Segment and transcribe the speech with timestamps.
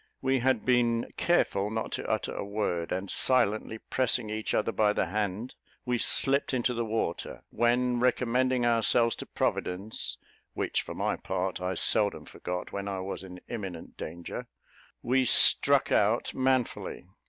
[0.19, 4.93] We had been careful not to utter a word; and, silently pressing each other by
[4.93, 5.53] the hand,
[5.85, 10.17] we slipped into the water; when, recommending ourselves to Providence,
[10.55, 14.47] which, for my part, I seldom forgot when I was in imminent danger,
[15.03, 17.05] we struck out manfully.